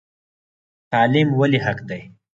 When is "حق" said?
1.65-1.79